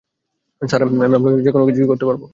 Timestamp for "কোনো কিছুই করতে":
1.51-2.05